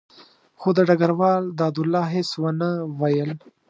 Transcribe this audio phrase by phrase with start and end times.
[0.59, 2.69] خو ډګروال دادالله هېڅ ونه
[2.99, 3.31] ویل.